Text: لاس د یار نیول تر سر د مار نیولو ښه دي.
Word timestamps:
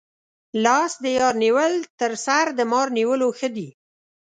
لاس 0.63 0.91
د 1.03 1.05
یار 1.19 1.33
نیول 1.43 1.73
تر 1.99 2.11
سر 2.25 2.45
د 2.57 2.59
مار 2.71 2.87
نیولو 2.97 3.27
ښه 3.37 3.49
دي. 3.55 3.69